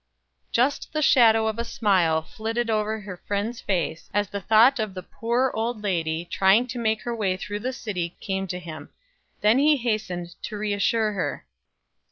Just 0.51 0.93
the 0.93 1.01
shadow 1.03 1.45
of 1.45 1.59
a 1.59 1.63
smile 1.63 2.23
flitted 2.23 2.71
over 2.71 3.01
her 3.01 3.17
friend's 3.27 3.61
face 3.61 4.09
as 4.15 4.29
the 4.29 4.41
thought 4.41 4.79
of 4.79 4.95
the 4.95 5.03
poor 5.03 5.51
old 5.53 5.83
lady, 5.83 6.25
trying 6.25 6.65
to 6.69 6.79
make 6.79 7.03
her 7.03 7.15
way 7.15 7.37
through 7.37 7.59
the 7.59 7.71
city 7.71 8.17
came 8.19 8.47
to 8.47 8.57
him. 8.57 8.89
Then 9.41 9.59
he 9.59 9.77
hastened 9.77 10.33
to 10.41 10.57
reassure 10.57 11.11
her. 11.11 11.45